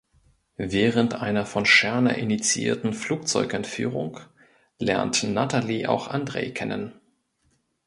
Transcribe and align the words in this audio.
Während 0.57 1.13
einer 1.13 1.45
von 1.45 1.63
Scherner 1.67 2.17
initiierten 2.17 2.91
Flugzeugentführung 2.91 4.19
lernt 4.79 5.21
Nathalie 5.21 5.87
auch 5.89 6.07
Andrej 6.07 6.55
kennen. 6.55 6.95